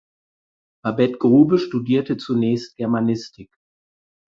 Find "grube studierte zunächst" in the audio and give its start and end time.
1.19-2.75